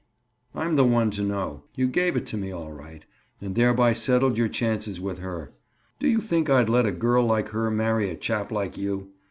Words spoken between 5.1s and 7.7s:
her. Do you think I'd let a girl like her